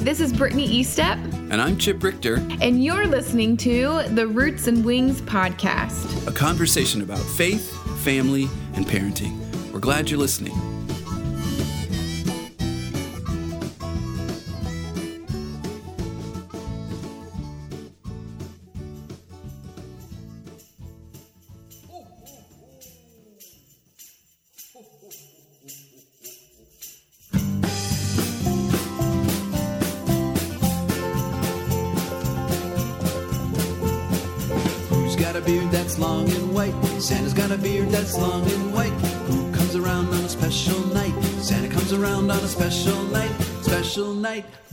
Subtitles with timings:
[0.00, 4.84] this is Brittany Eastep, And I'm Chip Richter, and you're listening to the Roots and
[4.84, 6.26] Wings podcast.
[6.26, 7.70] a conversation about faith,
[8.02, 9.36] family, and parenting.
[9.72, 10.54] We're glad you're listening.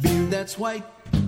[0.01, 0.83] Beard that's white.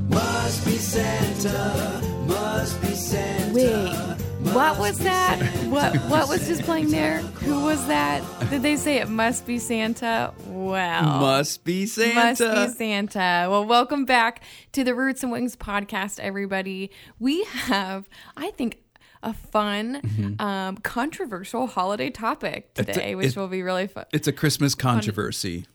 [0.09, 3.53] Must be Santa, must be Santa.
[3.53, 5.39] Wait, what was that?
[5.70, 7.20] What what was just playing there?
[7.20, 8.23] Who was that?
[8.49, 10.33] Did they say it must be Santa?
[10.47, 12.16] Well, Must be Santa.
[12.16, 12.39] Must
[12.73, 13.47] be Santa.
[13.49, 16.92] Well, welcome back to the Roots and Wings podcast, everybody.
[17.19, 18.80] We have, I think,
[19.21, 22.81] a fun, um, controversial holiday topic Mm-hmm.
[22.89, 24.05] A- today, which it- will be really fun.
[24.11, 25.66] It's a Christmas controversy.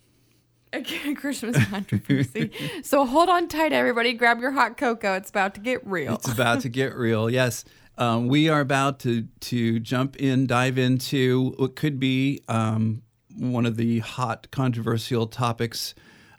[0.75, 2.51] A Christmas controversy.
[2.83, 4.13] so hold on tight, everybody.
[4.13, 5.15] Grab your hot cocoa.
[5.15, 6.15] It's about to get real.
[6.15, 7.31] It's about to get real.
[7.31, 7.65] Yes.
[7.97, 13.03] Um, we are about to to jump in, dive into what could be um,
[13.37, 15.95] one of the hot controversial topics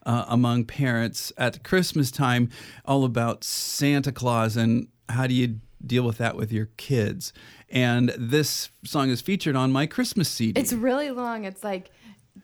[0.06, 2.50] uh, among parents at Christmas time,
[2.84, 7.32] all about Santa Claus and how do you deal with that with your kids.
[7.70, 10.60] And this song is featured on my Christmas CD.
[10.60, 11.46] It's really long.
[11.46, 11.92] It's like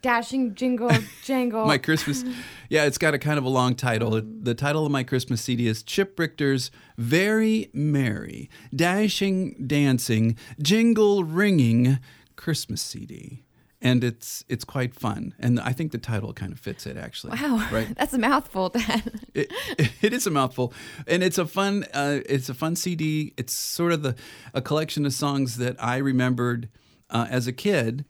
[0.02, 0.92] dashing jingle
[1.24, 1.66] jangle.
[1.66, 2.24] my Christmas.
[2.70, 4.22] Yeah, it's got a kind of a long title.
[4.22, 12.00] The title of my Christmas CD is Chip Richter's Very Merry, Dashing, Dancing, Jingle Ringing
[12.36, 13.44] Christmas CD.
[13.84, 17.32] And it's it's quite fun, and I think the title kind of fits it actually.
[17.42, 17.88] wow, right?
[17.98, 19.12] that's a mouthful, Dad.
[19.34, 19.52] it,
[20.04, 20.72] it is a mouthful,
[21.08, 23.34] and it's a fun uh, it's a fun CD.
[23.38, 24.16] It's sort of the
[24.54, 26.70] a collection of songs that I remembered
[27.10, 28.06] uh, as a kid,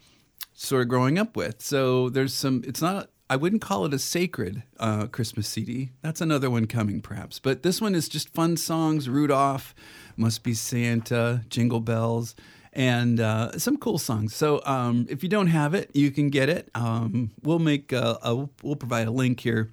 [0.62, 1.62] sort of growing up with.
[1.62, 2.64] So there's some.
[2.66, 3.10] It's not.
[3.30, 5.92] I wouldn't call it a sacred uh, Christmas CD.
[6.02, 7.40] That's another one coming, perhaps.
[7.40, 9.08] But this one is just fun songs.
[9.08, 9.74] Rudolph,
[10.18, 12.36] Must Be Santa, Jingle Bells,
[12.74, 14.36] and uh, some cool songs.
[14.36, 16.70] So um, if you don't have it, you can get it.
[16.76, 19.72] Um, we'll make a, a, we'll provide a link here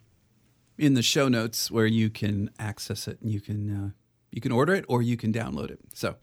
[0.79, 3.91] in the show notes where you can access it and you can uh,
[4.31, 5.81] you can order it or you can download it.
[5.95, 6.15] So,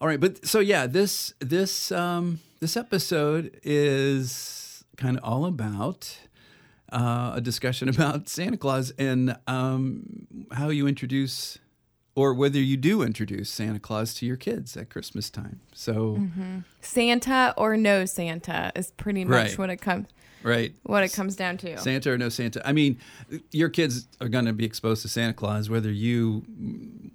[0.00, 6.18] all right, but so yeah, this this um, this episode is kind of all about
[6.92, 11.58] uh, a discussion about Santa Claus and um, how you introduce
[12.14, 15.60] or whether you do introduce Santa Claus to your kids at Christmas time.
[15.72, 16.20] So,
[16.80, 19.58] Santa or no Santa is pretty much Right.
[19.58, 20.08] what it comes
[20.42, 20.74] right.
[20.82, 21.78] what it comes down to.
[21.78, 22.66] Santa or no Santa.
[22.66, 22.98] I mean,
[23.52, 26.42] your kids are going to be exposed to Santa Claus whether you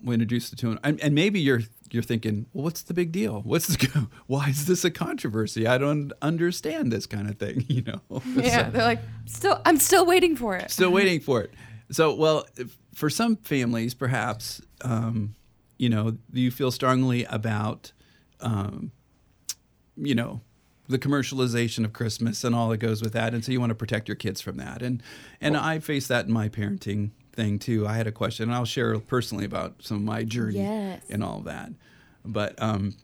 [0.03, 0.80] mm, introduce them to him.
[0.84, 3.41] And, and maybe you're you're thinking, well, what's the big deal?
[3.44, 5.68] What's the why is this a controversy?
[5.68, 7.66] I don't understand this kind of thing.
[7.69, 8.02] You know.
[8.36, 10.72] yeah, So- they're like, still, I'm still waiting for it.
[10.72, 11.53] Still waiting for it.
[11.91, 15.36] So, well, if- for some families, perhaps, um,
[15.80, 17.91] you know, you feel strongly about,
[18.40, 18.91] um,
[19.97, 20.41] you know,
[20.88, 23.75] the commercialization of Christmas and all that goes with that, and so you want to
[23.75, 24.81] protect your kids from that.
[24.81, 25.02] And
[25.41, 27.88] and I face that in my parenting thing too.
[27.88, 31.03] I had a question, and I'll share personally about some of my journey Yes.
[31.09, 31.71] and all that.
[32.25, 32.95] But um,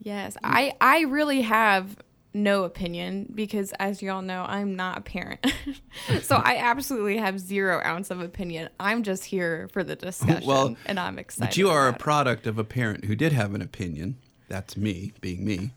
[0.00, 1.96] Yes, I I really have
[2.32, 5.44] no opinion because, as y'all know, I'm not a parent,
[6.22, 8.68] so I absolutely have zero ounce of opinion.
[8.78, 11.48] I'm just here for the discussion, Well, and I'm excited.
[11.48, 12.02] But you are a about it.
[12.04, 14.16] product of a parent who did have an opinion.
[14.48, 15.72] That's me, being me.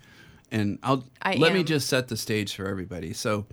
[0.52, 3.14] And I'll I let me just set the stage for everybody.
[3.14, 3.46] So,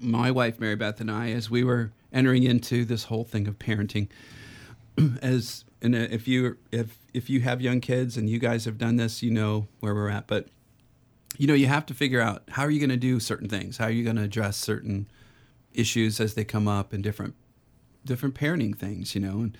[0.00, 3.58] my wife Mary Beth and I, as we were entering into this whole thing of
[3.58, 4.08] parenting,
[5.22, 8.78] as and uh, if you if if you have young kids and you guys have
[8.78, 10.26] done this, you know where we're at.
[10.26, 10.48] But
[11.36, 13.76] you know, you have to figure out how are you going to do certain things.
[13.76, 15.06] How are you going to address certain
[15.78, 17.34] issues as they come up in different
[18.04, 19.14] different parenting things.
[19.14, 19.58] You know, and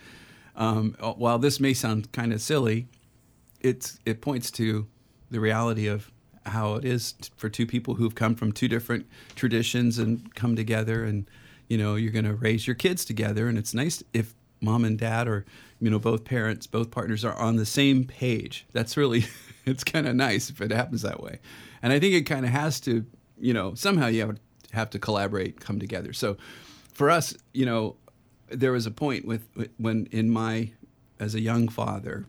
[0.57, 2.89] um, while this may sound kind of silly,
[3.61, 4.87] it's it points to
[5.31, 6.11] the reality of
[6.47, 11.05] how it is for two people who've come from two different traditions and come together
[11.05, 11.27] and
[11.69, 14.99] you know you're going to raise your kids together and it's nice if mom and
[14.99, 15.45] dad or
[15.81, 18.67] you know both parents both partners are on the same page.
[18.73, 19.27] That's really
[19.65, 21.39] it's kind of nice if it happens that way.
[21.83, 23.07] And i think it kind of has to
[23.39, 24.39] you know somehow you have,
[24.73, 26.13] have to collaborate come together.
[26.13, 26.37] So
[26.93, 27.97] for us you know
[28.49, 30.73] there was a point with when in my
[31.21, 32.27] as a young father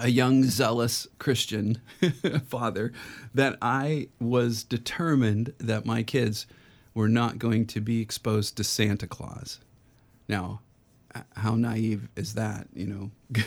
[0.00, 1.80] a young zealous christian
[2.48, 2.92] father
[3.34, 6.46] that i was determined that my kids
[6.98, 9.60] were not going to be exposed to santa claus
[10.28, 10.60] now
[11.36, 12.66] how naive is that?
[12.74, 13.10] You know,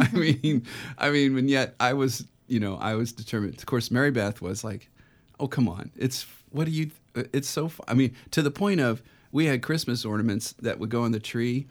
[0.00, 0.66] I mean,
[0.98, 3.56] I mean, and yet I was, you know, I was determined.
[3.56, 4.90] Of course, Mary Beth was like,
[5.40, 6.90] "Oh, come on, it's what do you?
[7.16, 7.68] Uh, it's so.
[7.68, 11.12] fu-" I mean, to the point of we had Christmas ornaments that would go on
[11.12, 11.66] the tree,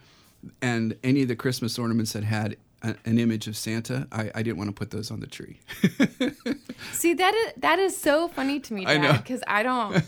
[0.61, 4.43] and any of the Christmas ornaments that had a, an image of Santa, I, I
[4.43, 5.59] didn't want to put those on the tree.
[6.91, 10.03] See that is that is so funny to me, Dad, because I don't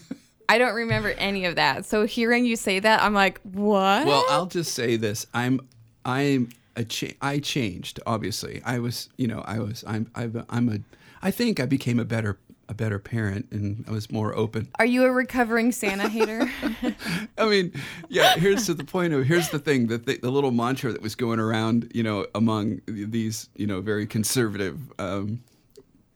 [0.50, 1.86] I don't remember any of that.
[1.86, 4.07] So hearing you say that, I'm like, what?
[4.07, 5.62] Well, I'll just say this: I'm,
[6.04, 8.00] I'm a cha- I changed.
[8.07, 10.80] Obviously, I was, you know, I was, I'm, I've, I'm a,
[11.22, 14.69] I think I became a better, a better parent, and I was more open.
[14.80, 16.50] Are you a recovering Santa hater?
[17.38, 17.72] I mean,
[18.07, 18.34] yeah.
[18.36, 21.13] Here's to the point of here's the thing that the, the little mantra that was
[21.13, 25.44] going around, you know, among these, you know, very conservative um,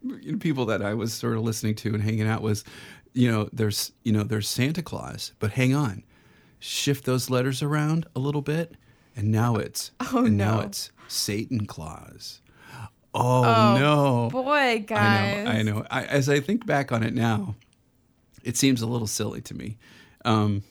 [0.01, 2.63] you know, people that I was sort of listening to and hanging out was,
[3.13, 6.03] you know, there's, you know, there's Santa Claus, but hang on,
[6.59, 8.73] shift those letters around a little bit,
[9.15, 12.41] and now it's, Oh, and now it's Satan Claus.
[13.15, 14.29] Oh, no!
[14.31, 15.37] Boy, guys.
[15.37, 15.85] I know, I know.
[15.91, 17.53] I, as I think back on it now,
[18.43, 19.77] it seems a little silly to me.
[20.25, 20.63] Um,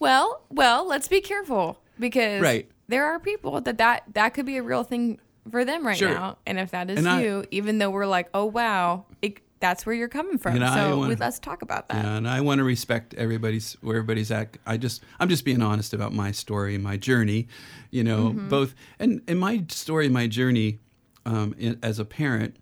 [0.00, 2.68] Well, well, let's be careful because Right.
[2.88, 5.20] there are people that, that that could be a real thing
[5.50, 6.12] for them right Sure.
[6.12, 6.38] now.
[6.46, 9.86] And if that is And I- you, even though we're like, oh wow, it, that's
[9.86, 10.56] where you're coming from.
[10.56, 12.04] And I so wanna- let's talk about that.
[12.04, 14.58] Yeah, and I want to respect everybody's where everybody's at.
[14.66, 17.48] I just I'm just being honest about my story my journey,
[17.90, 20.80] you know, both and and my story, my journey
[21.24, 22.56] um, in, as a parent,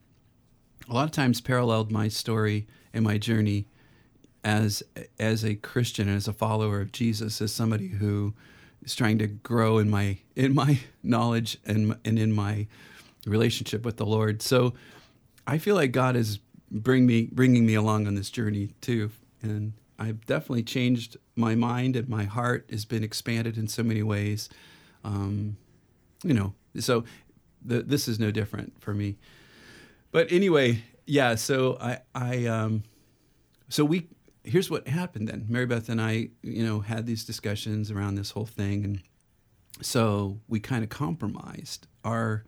[0.89, 3.67] a lot of times paralleled my story and my journey
[4.45, 4.85] as
[5.19, 8.33] as a Christian and as a follower of Jesus, as somebody who
[8.85, 12.69] is trying to grow in my in my knowledge and and in my
[13.27, 14.41] relationship with the Lord.
[14.41, 14.75] So
[15.49, 16.39] I feel like God is
[16.73, 19.11] bring me bringing me along on this journey too,
[19.43, 24.03] and I've definitely changed my mind and my heart has been expanded in so many
[24.03, 24.49] ways.
[25.05, 25.57] Um,
[26.25, 27.05] you know, so
[27.65, 29.17] the, this is no different for me.
[30.11, 31.35] But anyway, yeah.
[31.37, 32.83] So I I um,
[33.69, 34.09] so we
[34.45, 35.47] here's what happened then.
[35.49, 39.03] Mary Beth and I, you know, had these discussions around this whole thing, and
[39.81, 42.45] so we kind of compromised our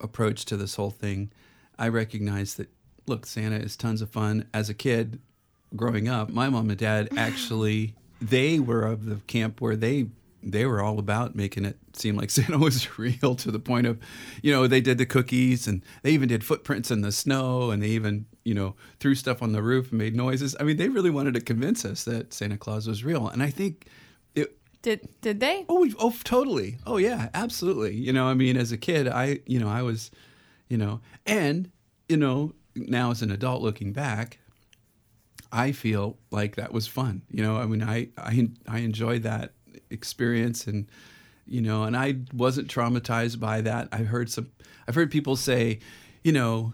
[0.00, 1.30] approach to this whole thing.
[1.78, 2.68] I recognized that
[3.10, 4.46] look, Santa is tons of fun.
[4.54, 5.20] As a kid
[5.76, 10.06] growing up, my mom and dad actually they were of the camp where they
[10.42, 13.98] they were all about making it seem like Santa was real to the point of,
[14.42, 17.82] you know, they did the cookies and they even did footprints in the snow and
[17.82, 20.56] they even, you know, threw stuff on the roof and made noises.
[20.58, 23.28] I mean, they really wanted to convince us that Santa Claus was real.
[23.28, 23.86] And I think
[24.34, 25.66] it, Did did they?
[25.68, 26.78] Oh, we- oh, totally.
[26.86, 27.94] Oh, yeah, absolutely.
[27.96, 30.10] You know, I mean, as a kid, I, you know, I was,
[30.68, 31.70] you know, and
[32.08, 32.54] you know,
[32.88, 34.38] now as an adult looking back,
[35.52, 37.22] I feel like that was fun.
[37.30, 39.52] You know, I mean, I, I, I enjoyed that
[39.90, 40.88] experience, and
[41.46, 43.88] you know, and I wasn't traumatized by that.
[43.92, 44.50] I've heard some,
[44.86, 45.80] I've heard people say,
[46.22, 46.72] you know,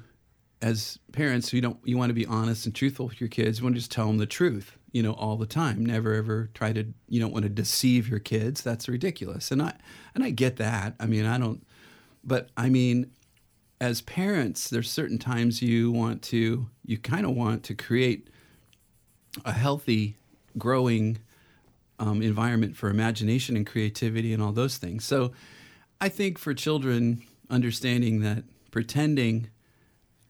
[0.63, 3.59] as parents, you don't you want to be honest and truthful with your kids.
[3.59, 5.85] You want to just tell them the truth, you know, all the time.
[5.85, 8.63] Never ever try to you don't want to deceive your kids.
[8.63, 9.51] That's ridiculous.
[9.51, 9.75] And I
[10.15, 10.95] and I get that.
[10.99, 11.67] I mean, I don't
[12.25, 13.13] but I mean
[13.81, 18.29] as parents, there's certain times you want to you kind of want to create
[19.45, 20.17] a healthy,
[20.57, 21.19] growing
[21.99, 25.05] um, environment for imagination and creativity and all those things.
[25.05, 25.33] So
[26.01, 29.49] I think for children, understanding that pretending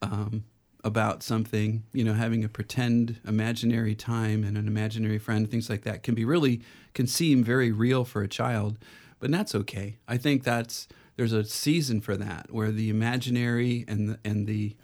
[0.03, 0.45] um,
[0.85, 5.83] about something, you know, having a pretend imaginary time and an imaginary friend, things like
[5.83, 6.63] that, can be really
[6.95, 8.79] can seem very real for a child,
[9.19, 9.97] but that's okay.
[10.07, 14.77] I think that's there's a season for that where the imaginary and the, and the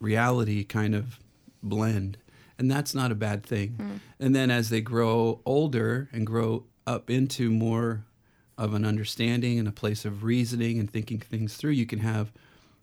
[0.00, 1.18] reality kind of
[1.62, 2.18] blend,
[2.58, 4.00] and that's not a bad thing.
[4.18, 8.04] And then as they grow older and grow up into more
[8.56, 12.32] of an understanding and a place of reasoning and thinking things through, you can have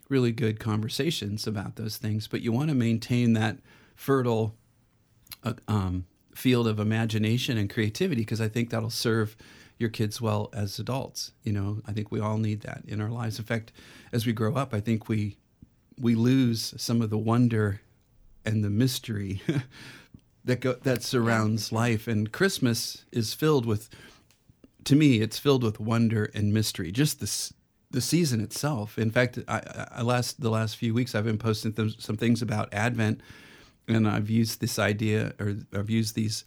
[0.07, 2.27] really good conversations about those things.
[2.27, 3.57] But you want to maintain that
[3.95, 4.55] fertile
[5.43, 9.35] uh, um, field of imagination and creativity because I think that'll serve
[9.77, 11.31] your kids well as adults.
[11.43, 13.39] You know, I think we all need that in our lives.
[13.39, 13.71] In fact,
[14.11, 15.37] as we grow up, I think we
[15.99, 17.81] we lose some of the wonder
[18.45, 19.41] and the mystery
[20.45, 22.07] that go, that surrounds life.
[22.07, 23.89] And Christmas is filled with,
[24.83, 26.91] to me, it's filled with wonder and mystery.
[26.91, 27.53] Just this
[27.91, 28.97] the season itself.
[28.97, 32.41] In fact, I, I last the last few weeks I've been posting th- some things
[32.41, 33.21] about Advent,
[33.87, 36.43] and I've used this idea or I've used these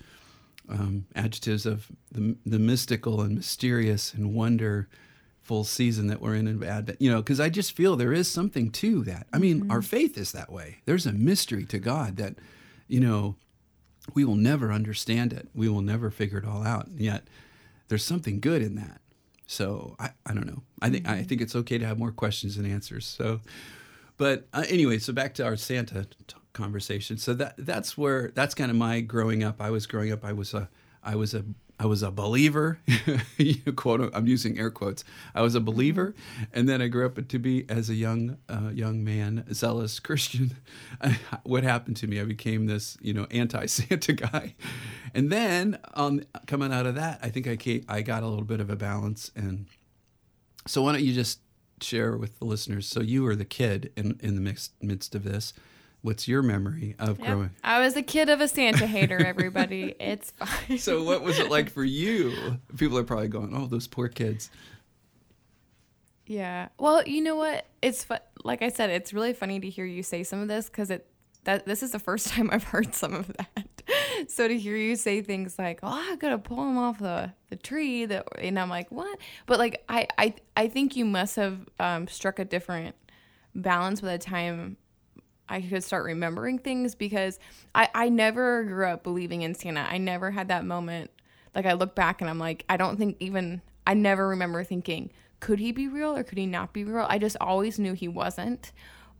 [0.68, 6.62] um, adjectives of the, the mystical and mysterious and wonderful season that we're in in
[6.62, 7.00] Advent.
[7.00, 9.26] You know, because I just feel there is something to that.
[9.32, 10.78] I mean, our faith is that way.
[10.84, 12.36] There's a mystery to God that,
[12.86, 13.36] you know,
[14.14, 15.48] we will never understand it.
[15.54, 16.86] We will never figure it all out.
[16.86, 17.24] And yet,
[17.88, 19.00] there's something good in that.
[19.46, 20.62] So I, I don't know.
[20.82, 23.06] I think I think it's okay to have more questions than answers.
[23.06, 23.40] So,
[24.18, 27.16] but uh, anyway, so back to our Santa t- conversation.
[27.18, 29.60] So that that's where that's kind of my growing up.
[29.60, 30.24] I was growing up.
[30.24, 30.68] I was a
[31.02, 31.44] I was a
[31.80, 32.80] I was a believer,
[33.76, 34.10] quote.
[34.12, 35.04] I'm using air quotes.
[35.32, 36.12] I was a believer,
[36.52, 40.56] and then I grew up to be as a young uh, young man, zealous Christian.
[41.44, 42.20] what happened to me?
[42.20, 44.56] I became this, you know, anti Santa guy,
[45.14, 48.44] and then um, coming out of that, I think I came, I got a little
[48.44, 49.30] bit of a balance.
[49.36, 49.66] And
[50.66, 51.38] so, why don't you just
[51.80, 52.88] share with the listeners?
[52.88, 55.52] So you were the kid in in the midst midst of this
[56.02, 57.26] what's your memory of Yep.
[57.26, 57.50] growing?
[57.64, 59.94] I was a kid of a Santa hater, everybody.
[60.00, 60.78] it's fine.
[60.78, 62.58] So what was it like for you?
[62.76, 64.50] People are probably going, "Oh, those poor kids."
[66.26, 66.68] Yeah.
[66.78, 67.66] Well, you know what?
[67.80, 68.14] It's fu-
[68.44, 71.06] like I said, it's really funny to hear you say some of this because it
[71.44, 74.28] that this is the first time I've heard some of that.
[74.28, 77.56] so to hear you say things like, "Oh, I gotta pull him off the the
[77.56, 81.60] tree," that and I'm like, "What?" But like, I I I think you must have
[81.80, 82.94] um, struck a different
[83.54, 84.76] balance by the time
[85.48, 87.38] I could start remembering things because
[87.74, 89.86] I, I never grew up believing in Santa.
[89.88, 91.10] I never had that moment.
[91.54, 95.10] Like I look back and I'm like, I don't think even I never remember thinking,
[95.40, 97.06] could he be real or could he not be real?
[97.08, 98.72] I just always knew he wasn't.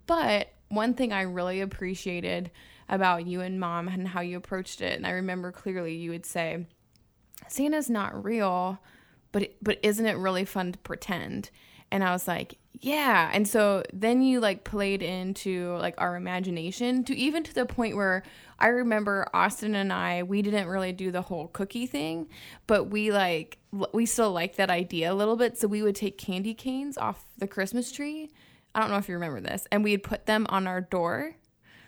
[0.07, 2.51] But one thing I really appreciated
[2.89, 6.27] about you and mom and how you approached it, and I remember clearly you would
[6.27, 6.67] say,
[7.47, 8.79] Santa's not real,
[9.33, 11.51] but but isn't it really fun to pretend?
[11.91, 13.31] And I was like, yeah.
[13.33, 17.97] And so then you like played into like our imagination to even to the point
[17.97, 18.23] where
[18.59, 22.29] I remember Austin and I, we didn't really do the whole cookie thing,
[22.67, 23.59] but we like
[23.93, 25.59] we still liked that idea a little bit.
[25.59, 28.31] So we would take candy canes off the Christmas tree.
[28.75, 31.35] I don't know if you remember this, and we'd put them on our door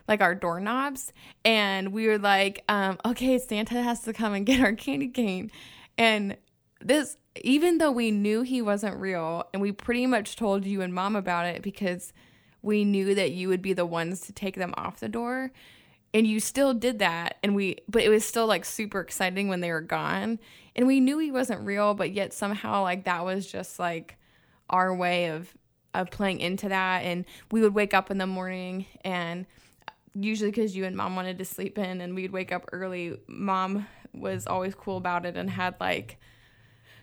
[0.09, 1.13] like our doorknobs
[1.45, 5.53] and we were like um, okay santa has to come and get our candy cane
[5.97, 6.37] and
[6.81, 10.93] this even though we knew he wasn't real and we pretty much told you and
[10.93, 12.13] mom about it because
[12.63, 15.53] we knew that you would be the ones to take them off the door
[16.13, 19.61] and you still did that and we but it was still like super exciting when
[19.61, 20.39] they were gone
[20.75, 24.17] and we knew he wasn't real but yet somehow like that was just like
[24.69, 25.55] our way of
[25.95, 29.47] of playing into that and we would wake up in the morning and
[30.15, 33.87] usually because you and mom wanted to sleep in and we'd wake up early mom
[34.13, 36.19] was always cool about it and had like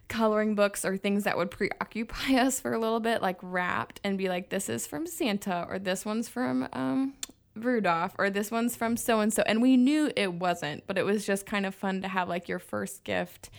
[0.07, 4.17] coloring books or things that would preoccupy us for a little bit like wrapped and
[4.17, 7.13] be like this is from santa or this one's from um
[7.55, 11.03] Rudolph or this one's from so and so and we knew it wasn't but it
[11.03, 13.49] was just kind of fun to have like your first gift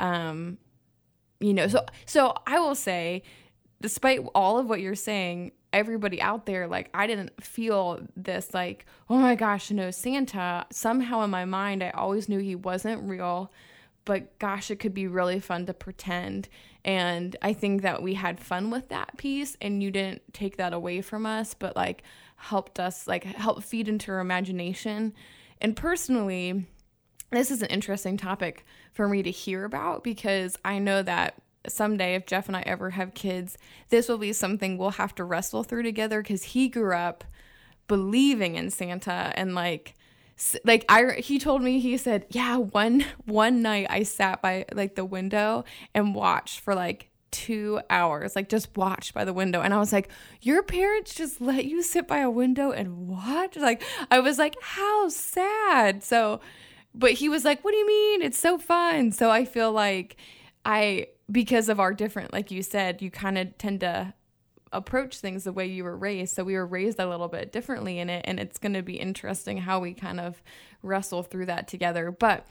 [0.00, 0.58] um
[1.40, 3.22] you know so so I will say
[3.80, 8.86] despite all of what you're saying everybody out there like I didn't feel this like
[9.08, 10.66] oh my gosh no Santa.
[10.70, 13.52] Somehow in my mind I always knew he wasn't real
[14.04, 16.48] but gosh it could be really fun to pretend.
[16.84, 20.72] And I think that we had fun with that piece and you didn't take that
[20.72, 22.02] away from us but like
[22.36, 25.14] helped us like help feed into our imagination.
[25.60, 26.66] And personally
[27.30, 31.34] this is an interesting topic for me to hear about because I know that
[31.66, 33.56] someday if Jeff and I ever have kids,
[33.88, 37.24] this will be something we'll have to wrestle through together because he grew up
[37.88, 39.94] believing in Santa and like
[40.64, 44.94] like I he told me he said yeah one one night I sat by like
[44.96, 45.64] the window
[45.94, 49.60] and watched for like two hours like just watched by the window.
[49.60, 50.08] And I was like
[50.40, 53.56] your parents just let you sit by a window and watch?
[53.56, 56.02] Like I was like how sad.
[56.02, 56.40] So
[56.94, 58.22] but he was like what do you mean?
[58.22, 59.12] It's so fun.
[59.12, 60.16] So I feel like
[60.64, 64.14] I because of our different like you said you kind of tend to
[64.76, 67.98] approach things the way you were raised so we were raised a little bit differently
[67.98, 70.42] in it and it's going to be interesting how we kind of
[70.82, 72.46] wrestle through that together but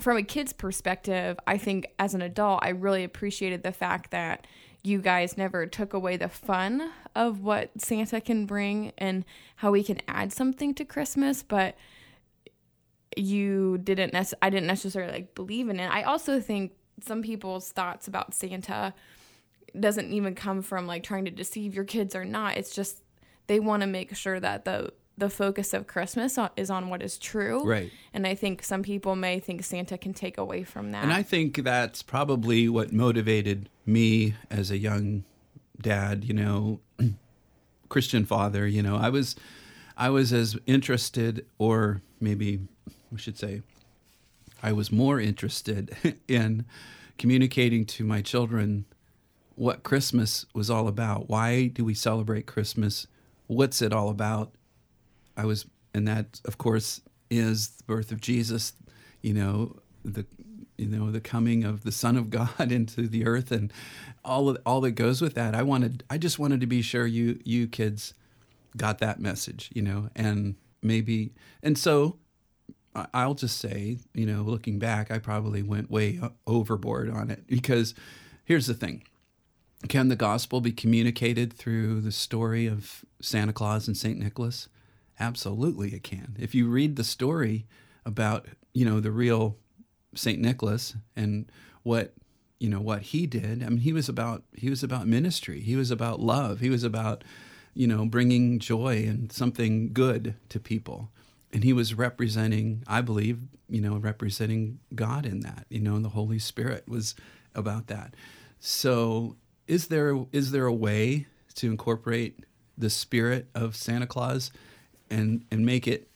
[0.00, 4.46] from a kid's perspective i think as an adult i really appreciated the fact that
[4.84, 9.24] you guys never took away the fun of what santa can bring and
[9.56, 11.76] how we can add something to christmas but
[13.16, 15.90] you didn't nec- I didn't necessarily like believe in it.
[15.90, 18.94] I also think some people's thoughts about Santa
[19.78, 22.56] doesn't even come from like trying to deceive your kids or not.
[22.56, 23.02] It's just
[23.46, 27.18] they want to make sure that the the focus of Christmas is on what is
[27.18, 27.64] true.
[27.64, 27.90] Right.
[28.14, 31.02] And I think some people may think Santa can take away from that.
[31.02, 35.24] And I think that's probably what motivated me as a young
[35.80, 36.80] dad, you know,
[37.88, 38.96] Christian father, you know.
[38.96, 39.34] I was
[39.96, 42.60] I was as interested or maybe
[43.10, 43.62] we should say
[44.62, 45.96] I was more interested
[46.28, 46.64] in
[47.16, 48.84] communicating to my children
[49.58, 51.28] what Christmas was all about.
[51.28, 53.08] Why do we celebrate Christmas?
[53.48, 54.52] What's it all about?
[55.36, 58.72] I was, and that, of course, is the birth of Jesus.
[59.20, 60.26] You know, the
[60.76, 63.72] you know the coming of the Son of God into the earth and
[64.24, 65.54] all of, all that goes with that.
[65.54, 68.14] I wanted I just wanted to be sure you you kids
[68.76, 71.32] got that message, you know, and maybe
[71.64, 72.18] and so
[73.12, 77.94] I'll just say, you know, looking back, I probably went way overboard on it because
[78.44, 79.04] here's the thing.
[79.86, 84.18] Can the gospel be communicated through the story of Santa Claus and St.
[84.18, 84.68] Nicholas?
[85.20, 86.36] Absolutely, it can.
[86.38, 87.66] If you read the story
[88.04, 89.56] about, you know, the real
[90.14, 90.40] St.
[90.40, 91.50] Nicholas and
[91.84, 92.14] what,
[92.58, 95.60] you know, what he did, I mean, he was about he was about ministry.
[95.60, 96.58] He was about love.
[96.58, 97.22] He was about,
[97.74, 101.10] you know, bringing joy and something good to people.
[101.52, 106.04] And he was representing, I believe, you know, representing God in that, you know, and
[106.04, 107.14] the Holy Spirit was
[107.54, 108.14] about that.
[108.60, 109.36] So,
[109.68, 112.40] is there is there a way to incorporate
[112.76, 114.50] the spirit of Santa Claus
[115.10, 116.08] and and make it,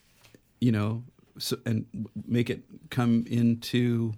[0.61, 1.05] you know,
[1.39, 1.87] so, and
[2.27, 4.15] make it come into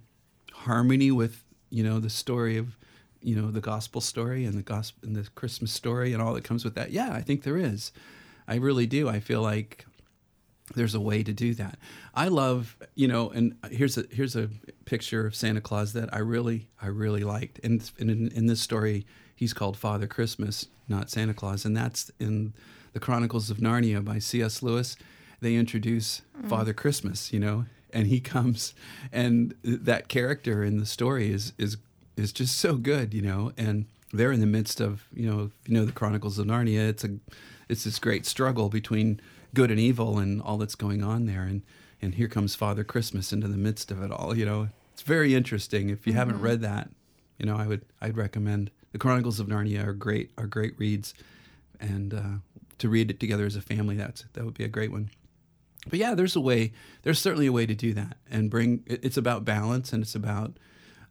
[0.53, 2.77] harmony with you know the story of
[3.21, 6.43] you know the gospel story and the gospel and the Christmas story and all that
[6.43, 6.91] comes with that.
[6.91, 7.91] Yeah, I think there is.
[8.47, 9.09] I really do.
[9.09, 9.85] I feel like
[10.73, 11.77] there's a way to do that.
[12.13, 14.49] I love, you know, and here's a here's a
[14.85, 17.59] picture of Santa Claus that I really I really liked.
[17.63, 22.53] And in, in this story, he's called Father Christmas, not Santa Claus, and that's in
[22.93, 24.63] the Chronicles of Narnia by C.S.
[24.63, 24.95] Lewis.
[25.41, 26.49] They introduce mm.
[26.49, 28.73] Father Christmas, you know, and he comes,
[29.11, 31.77] and that character in the story is is
[32.15, 35.73] is just so good, you know, and they're in the midst of, you know, you
[35.73, 36.87] know the Chronicles of Narnia.
[36.87, 37.17] It's a
[37.67, 39.19] it's this great struggle between
[39.53, 41.61] good and evil and all that's going on there, and
[42.01, 44.37] and here comes Father Christmas into the midst of it all.
[44.37, 45.89] You know, it's very interesting.
[45.89, 46.19] If you mm-hmm.
[46.19, 46.89] haven't read that,
[47.37, 51.13] you know, I would I'd recommend the Chronicles of Narnia are great are great reads,
[51.81, 52.39] and uh,
[52.77, 55.09] to read it together as a family, that's that would be a great one.
[55.89, 56.71] But yeah, there's a way.
[57.03, 58.83] There's certainly a way to do that and bring.
[58.85, 60.53] It's about balance and it's about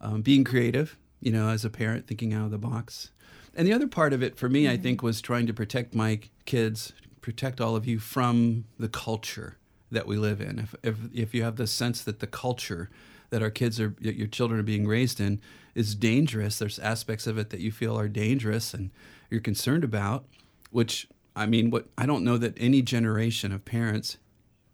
[0.00, 0.97] um, being creative.
[1.21, 3.11] You know, as a parent, thinking out of the box.
[3.55, 4.73] And the other part of it for me, mm-hmm.
[4.73, 9.59] I think, was trying to protect my kids, protect all of you from the culture
[9.90, 10.59] that we live in.
[10.59, 12.88] If if if you have the sense that the culture
[13.29, 15.42] that our kids are your children are being raised in
[15.74, 18.90] is dangerous there's aspects of it that you feel are dangerous and
[19.30, 20.24] you're concerned about
[20.70, 24.18] which i mean what i don't know that any generation of parents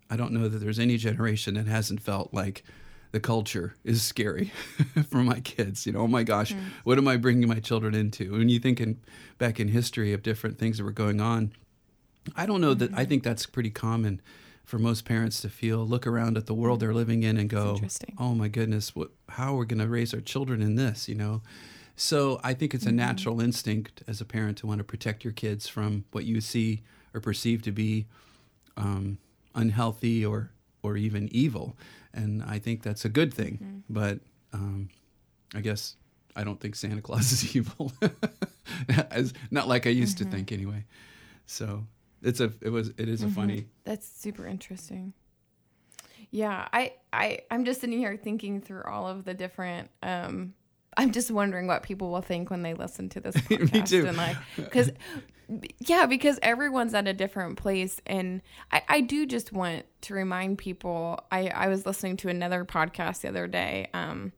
[0.09, 2.63] i don't know that there's any generation that hasn't felt like
[3.13, 4.53] the culture is scary
[5.11, 6.61] for my kids you know oh my gosh mm.
[6.85, 9.01] what am i bringing my children into when you think in,
[9.39, 11.53] back in history of different things that were going on
[12.37, 12.93] i don't know mm-hmm.
[12.93, 14.21] that i think that's pretty common
[14.71, 17.77] for most parents to feel look around at the world they're living in and go
[18.19, 21.15] oh my goodness what how are we going to raise our children in this you
[21.17, 21.43] know?
[21.97, 22.97] So i think it's a mm-hmm.
[22.97, 26.83] natural instinct as a parent to want to protect your kids from what you see
[27.13, 28.07] or perceive to be
[28.77, 29.19] um,
[29.57, 30.53] unhealthy or
[30.85, 31.77] or even evil.
[32.15, 33.59] And i think that's a good thing.
[33.61, 33.79] Mm-hmm.
[33.93, 34.21] but
[34.53, 34.89] um,
[35.53, 35.97] i guess
[36.37, 37.93] i don't think santa claus is evil.
[39.11, 40.31] As not like i used mm-hmm.
[40.31, 40.85] to think anyway.
[41.47, 41.87] So
[42.23, 43.35] it's a it was it is a mm-hmm.
[43.35, 43.67] funny.
[43.85, 45.15] That's super interesting.
[46.31, 50.55] Yeah, I I I'm just sitting here thinking through all of the different um
[50.97, 54.07] I'm just wondering what people will think when they listen to this podcast Me too.
[54.07, 54.37] and like
[54.71, 54.91] cuz
[55.79, 60.59] yeah, because everyone's at a different place and I I do just want to remind
[60.59, 64.33] people I I was listening to another podcast the other day um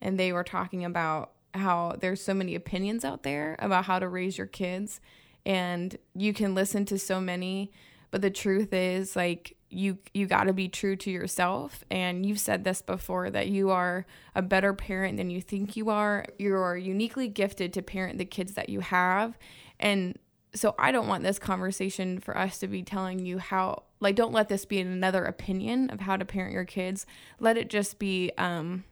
[0.00, 4.08] and they were talking about how there's so many opinions out there about how to
[4.08, 5.00] raise your kids
[5.46, 7.72] and you can listen to so many
[8.10, 11.84] but the truth is like you you got to be true to yourself.
[11.90, 15.90] And you've said this before that you are a better parent than you think you
[15.90, 16.24] are.
[16.38, 19.36] You're uniquely gifted to parent the kids that you have.
[19.78, 20.18] And
[20.54, 24.32] so I don't want this conversation for us to be telling you how like don't
[24.32, 27.06] let this be another opinion of how to parent your kids.
[27.40, 28.84] Let it just be um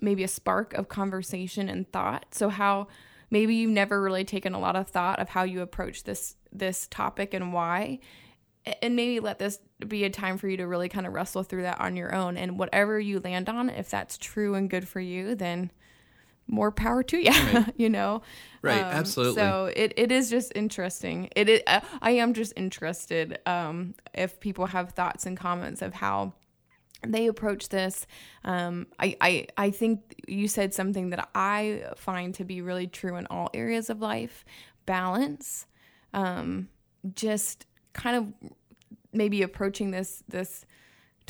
[0.00, 2.34] maybe a spark of conversation and thought.
[2.34, 2.86] So how
[3.30, 6.86] maybe you've never really taken a lot of thought of how you approach this this
[6.88, 8.00] topic and why.
[8.82, 11.62] And maybe let this be a time for you to really kind of wrestle through
[11.62, 12.36] that on your own.
[12.36, 15.70] And whatever you land on if that's true and good for you then
[16.46, 17.72] more power to you right.
[17.76, 18.22] you know?
[18.60, 19.36] Right um, absolutely.
[19.36, 21.28] so it, it is just interesting.
[21.36, 25.94] It is, uh, i am just interested um, if people have thoughts and comments of
[25.94, 26.34] how
[27.06, 28.06] they approach this.
[28.44, 33.16] Um, I, I, I think you said something that I find to be really true
[33.16, 34.44] in all areas of life
[34.86, 35.66] balance.
[36.12, 36.68] Um,
[37.14, 38.50] just kind of
[39.12, 40.64] maybe approaching this this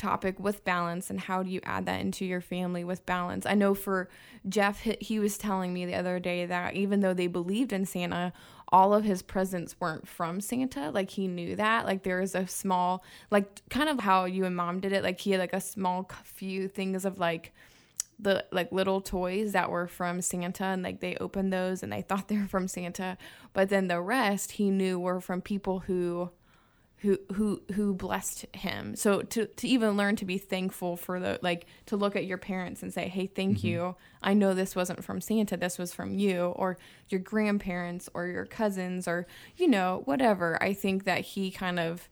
[0.01, 3.53] topic with balance and how do you add that into your family with balance i
[3.53, 4.09] know for
[4.49, 8.33] jeff he was telling me the other day that even though they believed in santa
[8.71, 10.91] all of his presents weren't from Santa.
[10.91, 11.85] Like he knew that.
[11.85, 15.03] Like there was a small, like kind of how you and mom did it.
[15.03, 17.53] Like he had like a small few things of like
[18.17, 22.01] the like little toys that were from Santa and like they opened those and they
[22.01, 23.17] thought they were from Santa,
[23.53, 26.29] but then the rest he knew were from people who
[27.01, 28.95] who who who blessed him.
[28.95, 32.37] So to to even learn to be thankful for the like to look at your
[32.37, 33.67] parents and say, "Hey, thank mm-hmm.
[33.67, 33.95] you.
[34.21, 35.57] I know this wasn't from Santa.
[35.57, 36.77] This was from you or
[37.09, 39.25] your grandparents or your cousins or
[39.57, 42.07] you know, whatever." I think that he kind of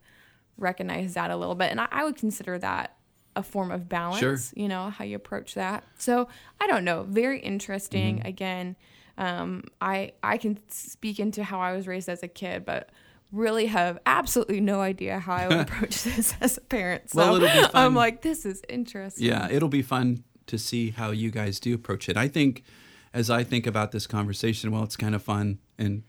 [0.58, 2.98] recognized that a little bit and I, I would consider that
[3.36, 4.38] a form of balance, sure.
[4.56, 5.84] you know, how you approach that.
[5.98, 6.28] So,
[6.60, 8.28] I don't know, very interesting mm-hmm.
[8.28, 8.76] again.
[9.20, 12.90] Um, I I can speak into how I was raised as a kid, but
[13.32, 17.10] really have absolutely no idea how I would approach this as a parent.
[17.12, 19.28] So well, I'm like, this is interesting.
[19.28, 22.18] Yeah, it'll be fun to see how you guys do approach it.
[22.18, 22.64] I think
[23.14, 26.04] as I think about this conversation, well, it's kind of fun and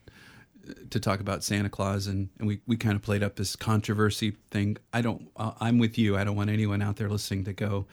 [0.67, 3.55] uh, to talk about Santa Claus and, and we, we kind of played up this
[3.55, 4.77] controversy thing.
[4.93, 6.17] I don't, uh, I'm with you.
[6.17, 7.85] I don't want anyone out there listening to go,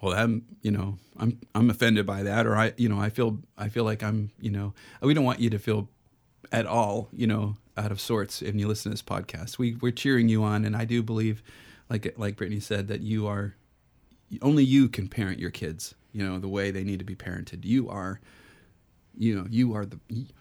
[0.00, 2.46] well, I'm, you know, I'm, I'm offended by that.
[2.46, 5.40] Or I, you know, I feel, I feel like I'm, you know, we don't want
[5.40, 5.88] you to feel
[6.52, 9.58] at all, you know, out of sorts if you listen to this podcast.
[9.58, 11.42] We we're cheering you on, and I do believe,
[11.88, 13.54] like like Brittany said, that you are
[14.42, 15.94] only you can parent your kids.
[16.12, 17.64] You know the way they need to be parented.
[17.64, 18.20] You are,
[19.16, 19.98] you know, you are the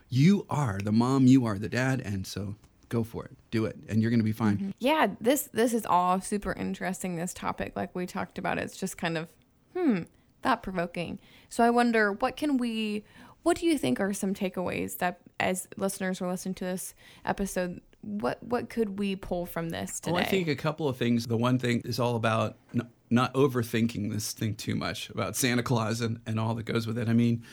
[0.10, 1.28] you are the mom.
[1.28, 2.56] You are the dad, and so
[2.94, 4.70] go for it do it and you're going to be fine mm-hmm.
[4.78, 9.00] yeah this this is all super interesting this topic like we talked about it's just
[9.00, 9.28] kind of
[9.76, 10.04] hmm
[10.44, 11.18] thought provoking
[11.50, 13.04] so i wonder what can we
[13.44, 17.82] what do you think are some takeaways that, as listeners are listening to this episode,
[18.02, 20.14] what what could we pull from this today?
[20.14, 21.28] Well, I think a couple of things.
[21.28, 25.64] The one thing is all about n- not overthinking this thing too much about Santa
[25.64, 27.08] Claus and, and all that goes with it.
[27.08, 27.44] I mean,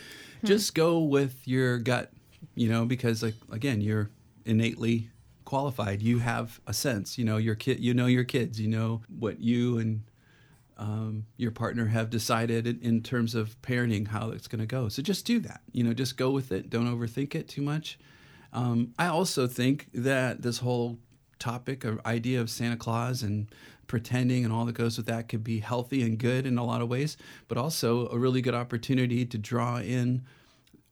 [0.40, 0.46] hmm.
[0.46, 2.12] just go with your gut,
[2.54, 4.10] you know, because like again, you're
[4.44, 5.10] innately
[5.44, 6.02] qualified.
[6.02, 9.40] You have a sense, you know, your kid, you know your kids, you know what
[9.40, 10.02] you and
[10.80, 14.88] um, your partner have decided in, in terms of parenting how it's going to go.
[14.88, 15.60] So just do that.
[15.72, 16.70] You know, just go with it.
[16.70, 17.98] Don't overthink it too much.
[18.52, 20.98] Um, I also think that this whole
[21.38, 23.48] topic or idea of Santa Claus and
[23.86, 26.80] pretending and all that goes with that could be healthy and good in a lot
[26.80, 27.16] of ways,
[27.46, 30.22] but also a really good opportunity to draw in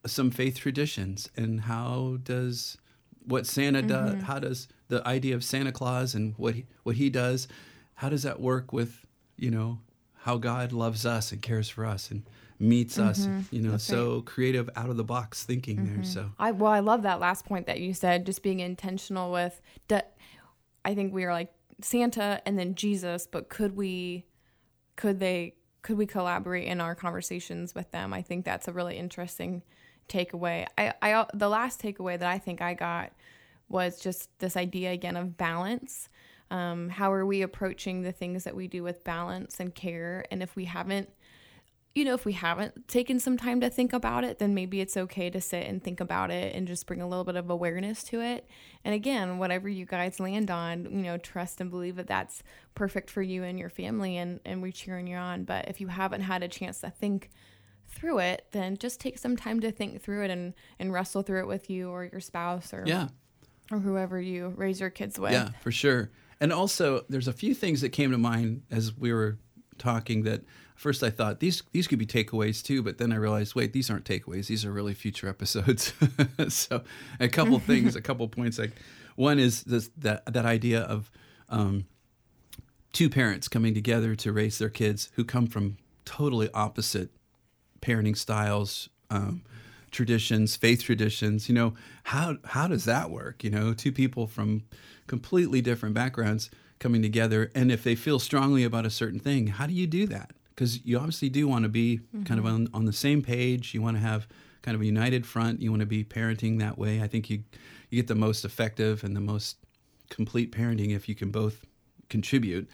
[0.06, 2.76] some faith traditions and how does
[3.24, 3.88] what Santa mm-hmm.
[3.88, 7.48] does, how does the idea of Santa Claus and what he, what he does,
[7.94, 9.06] how does that work with
[9.38, 9.78] you know,
[10.22, 12.22] how God loves us and cares for us and
[12.58, 13.08] meets mm-hmm.
[13.08, 14.24] us, you know, That's so right.
[14.26, 15.94] creative out of the box thinking mm-hmm.
[15.96, 16.04] there.
[16.04, 19.60] So I well, I love that last point that you said, just being intentional with
[19.88, 20.16] that.
[20.84, 24.24] I think we are like Santa and then Jesus, but could we,
[24.96, 28.12] could they, could we collaborate in our conversations with them?
[28.12, 29.62] I think that's a really interesting
[30.08, 30.66] takeaway.
[30.76, 33.12] I, I, the last takeaway that I think I got
[33.68, 36.08] was just this idea again of balance
[36.50, 40.24] um, how are we approaching the things that we do with balance and care?
[40.30, 41.10] And if we haven't,
[41.94, 44.96] you know, if we haven't taken some time to think about it, then maybe it's
[44.96, 48.02] okay to sit and think about it and just bring a little bit of awareness
[48.04, 48.48] to it.
[48.84, 52.42] And again, whatever you guys land on, you know, trust and believe that that's
[52.74, 55.44] perfect for you and your family, and and we're cheering you on.
[55.44, 57.30] But if you haven't had a chance to think
[57.88, 61.40] through it, then just take some time to think through it and and wrestle through
[61.40, 63.08] it with you or your spouse or yeah
[63.70, 65.32] or whoever you raise your kids with.
[65.32, 66.10] Yeah, for sure.
[66.40, 69.38] And also, there's a few things that came to mind as we were
[69.78, 70.42] talking that
[70.78, 73.90] first I thought these these could be takeaways too, but then I realized wait, these
[73.90, 74.46] aren't takeaways.
[74.46, 75.92] These are really future episodes.
[76.48, 76.82] so
[77.20, 78.58] a couple things, a couple points.
[78.58, 78.72] Like
[79.16, 81.10] one is this that that idea of
[81.48, 81.86] um,
[82.92, 87.10] two parents coming together to raise their kids who come from totally opposite
[87.80, 88.88] parenting styles.
[89.10, 89.42] Um,
[89.90, 91.48] traditions, faith traditions.
[91.48, 91.74] You know,
[92.04, 93.44] how how does that work?
[93.44, 94.64] You know, two people from
[95.06, 99.66] completely different backgrounds coming together, and if they feel strongly about a certain thing, how
[99.66, 100.32] do you do that?
[100.54, 102.24] Because you obviously do want to be mm-hmm.
[102.24, 102.54] kind of mm-hmm.
[102.54, 103.74] on, on the same page.
[103.74, 104.26] You want to have
[104.62, 105.60] kind of a united front.
[105.60, 107.02] You want to be parenting that way.
[107.02, 107.42] I think you
[107.90, 109.56] you get the most effective and the most
[110.10, 111.64] complete parenting if you can both
[112.08, 112.68] contribute.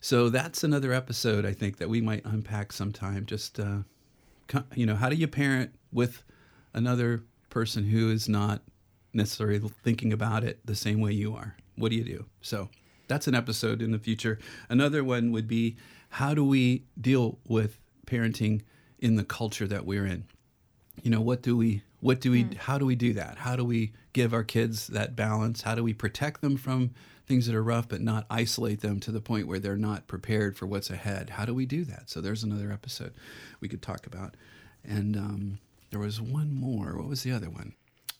[0.00, 3.26] So that's another episode I think that we might unpack sometime.
[3.26, 3.78] Just uh,
[4.74, 6.22] you know, how do you parent with
[6.76, 8.62] another person who is not
[9.12, 11.56] necessarily thinking about it the same way you are.
[11.74, 12.26] What do you do?
[12.42, 12.68] So
[13.08, 14.38] that's an episode in the future.
[14.68, 15.76] Another one would be
[16.10, 18.62] how do we deal with parenting
[18.98, 20.24] in the culture that we're in?
[21.02, 22.56] You know, what do we what do we mm.
[22.56, 23.38] how do we do that?
[23.38, 25.62] How do we give our kids that balance?
[25.62, 26.92] How do we protect them from
[27.26, 30.56] things that are rough but not isolate them to the point where they're not prepared
[30.56, 31.30] for what's ahead?
[31.30, 32.08] How do we do that?
[32.08, 33.14] So there's another episode
[33.60, 34.36] we could talk about.
[34.84, 35.58] And um,
[35.90, 36.96] there was one more.
[36.96, 37.74] What was the other one?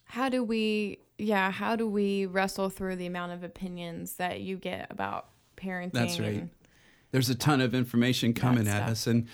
[0.05, 4.57] How do we, yeah, how do we wrestle through the amount of opinions that you
[4.57, 5.93] get about parenting?
[5.93, 6.49] That's right.
[7.11, 9.07] There's a ton of information coming at us.
[9.07, 9.27] And,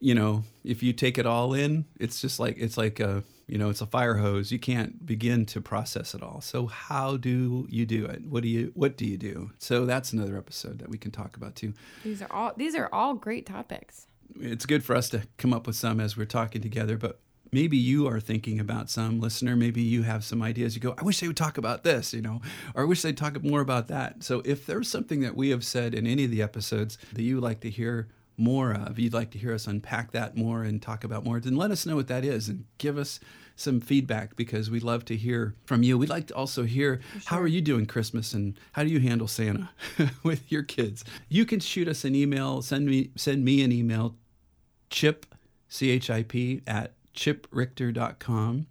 [0.00, 3.58] you know, if you take it all in, it's just like it's like a you
[3.58, 4.52] know it's a fire hose.
[4.52, 6.40] You can't begin to process it all.
[6.40, 8.26] So how do you do it?
[8.26, 9.52] What do you what do you do?
[9.58, 11.72] So that's another episode that we can talk about too.
[12.04, 14.06] These are all these are all great topics.
[14.38, 17.20] It's good for us to come up with some as we're talking together, but
[17.52, 21.02] maybe you are thinking about some listener maybe you have some ideas you go i
[21.02, 22.40] wish they would talk about this you know
[22.74, 25.64] or i wish they'd talk more about that so if there's something that we have
[25.64, 29.14] said in any of the episodes that you would like to hear more of, you'd
[29.14, 31.96] like to hear us unpack that more and talk about more, then let us know
[31.96, 33.18] what that is and give us
[33.56, 35.96] some feedback because we'd love to hear from you.
[35.96, 37.22] We'd like to also hear sure.
[37.26, 39.70] how are you doing Christmas and how do you handle Santa
[40.22, 41.04] with your kids?
[41.28, 44.16] You can shoot us an email, send me send me an email,
[44.90, 45.24] chip
[45.68, 48.66] C H I P at chiprichter.com.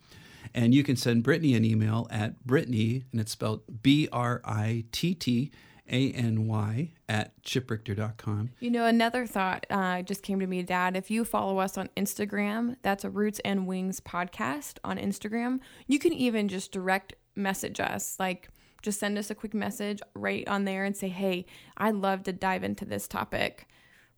[0.54, 4.86] And you can send Brittany an email at Brittany, and it's spelled B R I
[4.94, 5.52] T T
[5.90, 8.52] a N Y, at chiprichter.com.
[8.60, 10.98] You know, another thought uh, just came to me, Dad.
[10.98, 15.60] If you follow us on Instagram, that's a Roots and Wings podcast on Instagram.
[15.88, 18.16] You can even just direct message us.
[18.20, 18.50] Like,
[18.82, 21.46] just send us a quick message right on there and say, hey,
[21.78, 23.68] I'd love to dive into this topic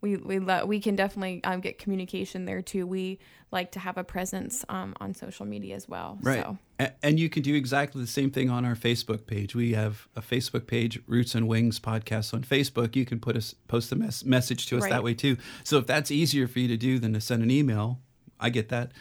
[0.01, 2.85] we we we can definitely um, get communication there too.
[2.85, 3.19] We
[3.51, 6.17] like to have a presence um, on social media as well.
[6.21, 6.43] Right.
[6.43, 6.57] So.
[7.01, 9.55] And you can do exactly the same thing on our Facebook page.
[9.55, 12.95] We have a Facebook page, Roots and Wings Podcast on Facebook.
[12.95, 14.91] You can put us post a mes- message to us right.
[14.91, 15.37] that way too.
[15.63, 17.99] So if that's easier for you to do than to send an email,
[18.39, 18.91] I get that.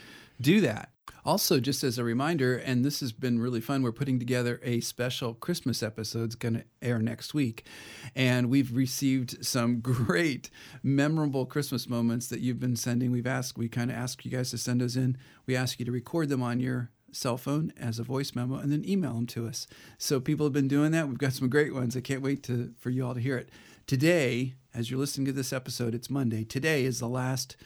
[0.41, 0.91] Do that.
[1.27, 4.79] Also, just as a reminder, and this has been really fun, we're putting together a
[4.81, 6.27] special Christmas episode.
[6.27, 7.67] It's going to air next week.
[8.15, 10.51] And we've received some great,
[10.85, 13.11] memorable Christmas moments that you've been sending.
[13.11, 15.19] We've asked, we kind of ask you guys to send those in.
[15.47, 18.71] We ask you to record them on your cell phone as a voice memo and
[18.71, 19.67] then email them to us.
[19.99, 21.09] So people have been doing that.
[21.09, 21.97] We've got some great ones.
[21.97, 23.49] I can't wait to for you all to hear it.
[23.89, 26.45] Today, as you're listening to this episode, it's Monday.
[26.45, 27.57] Today is the last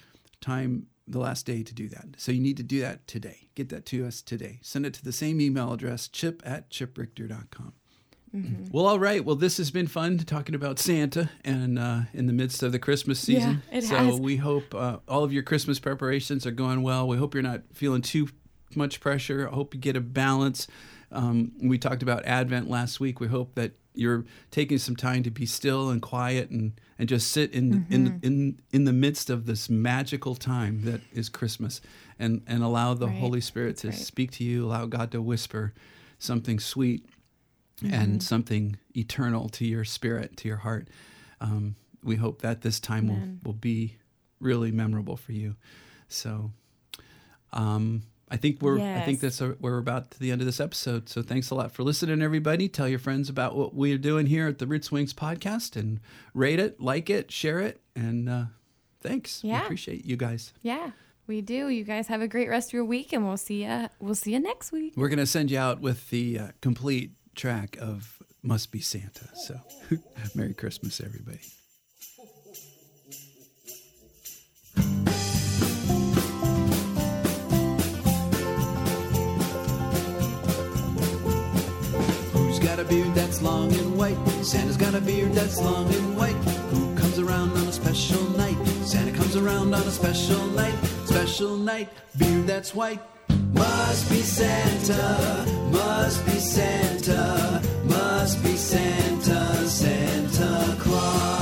[0.40, 2.06] time the last day to do that.
[2.16, 3.48] So you need to do that today.
[3.54, 4.60] Get that to us today.
[4.62, 7.72] Send it to the same email address, chip at chiprichter.com.
[8.34, 8.66] Mm-hmm.
[8.70, 9.24] Well, all right.
[9.24, 12.78] Well, this has been fun talking about Santa and uh, in the midst of the
[12.78, 13.62] Christmas season.
[13.70, 14.20] Yeah, it so has.
[14.20, 17.08] we hope uh, all of your Christmas preparations are going well.
[17.08, 18.28] We hope you're not feeling too
[18.76, 19.48] much pressure.
[19.50, 20.68] I hope you get a balance.
[21.10, 23.18] Um, we talked about Advent last week.
[23.18, 27.30] We hope that you're taking some time to be still and quiet and, and just
[27.30, 27.92] sit in, mm-hmm.
[27.92, 31.80] in, in, in the midst of this magical time that is Christmas
[32.18, 33.18] and, and allow the right.
[33.18, 33.96] Holy Spirit That's to right.
[33.96, 35.74] speak to you, allow God to whisper
[36.18, 37.06] something sweet
[37.82, 37.92] mm-hmm.
[37.92, 40.88] and something eternal to your spirit, to your heart.
[41.40, 43.96] Um, we hope that this time will, will be
[44.38, 45.56] really memorable for you.
[46.08, 46.52] So,
[47.52, 49.02] um, I think we're yes.
[49.02, 51.08] I think that's a, we're about to the end of this episode.
[51.08, 52.68] So thanks a lot for listening, everybody.
[52.68, 56.00] Tell your friends about what we're doing here at the Roots Wings podcast, and
[56.32, 58.44] rate it, like it, share it, and uh,
[59.00, 59.42] thanks.
[59.42, 60.52] Yeah, we appreciate you guys.
[60.62, 60.92] Yeah,
[61.26, 61.68] we do.
[61.68, 63.88] You guys have a great rest of your week, and we'll see you.
[63.98, 64.94] We'll see you next week.
[64.96, 69.58] We're gonna send you out with the uh, complete track of "Must Be Santa." So,
[70.34, 71.40] Merry Christmas, everybody.
[82.80, 84.16] Got a beard that's long and white.
[84.42, 86.34] Santa's got a beard that's long and white.
[86.72, 88.56] Who comes around on a special night?
[88.84, 90.74] Santa comes around on a special night.
[91.04, 93.00] Special night, beard that's white.
[93.52, 101.39] Must be Santa, must be Santa, must be Santa, Santa Claus.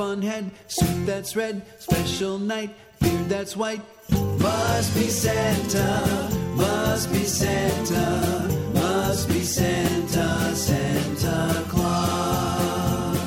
[0.00, 3.80] On head, suit that's red, special night, beard that's white.
[4.10, 13.18] Must be Santa, must be Santa, must be Santa, Santa Claus.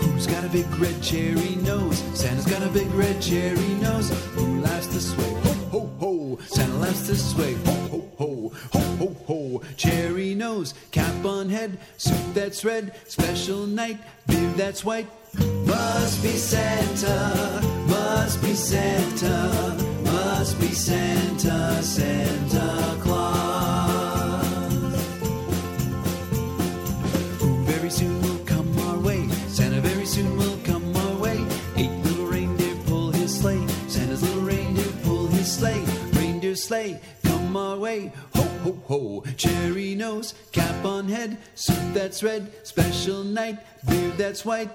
[0.00, 1.98] Who's got a big red cherry nose?
[2.14, 4.10] Santa's got a big red cherry nose.
[4.34, 5.41] Who laughs this way?
[6.46, 7.54] Santa laughs this way.
[7.54, 8.52] Ho, ho, ho.
[8.72, 9.62] Ho, ho, ho.
[9.76, 15.08] Cherry nose, cap on head, suit that's red, special night, beard that's white.
[15.66, 22.71] Must be Santa, must be Santa, must be Santa, Santa
[38.62, 39.24] ho, ho.
[39.36, 44.70] Cherry nose, cap on head, suit that's red, special night, beard that's white.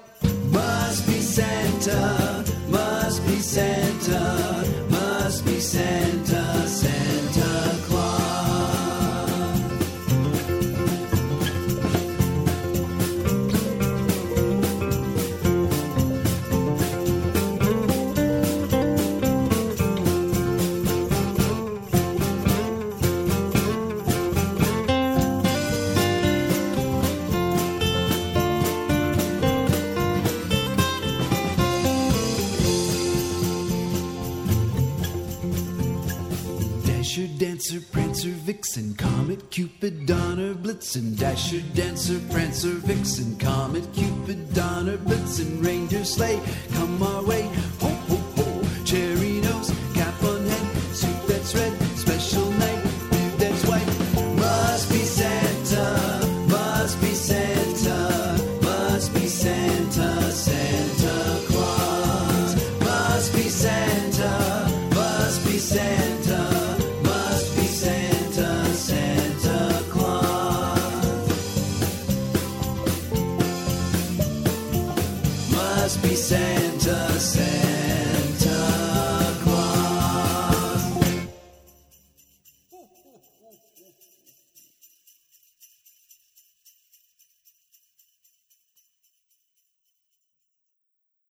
[0.52, 7.87] Must be Santa, must be Santa, must be Santa, Santa
[37.38, 45.64] dancer, prancer, vixen, comet, cupid, donner, blitzen, dasher, dancer, prancer, vixen, comet, cupid, donner, blitzen,
[45.64, 46.40] reindeer, sleigh,
[46.74, 47.48] come our way.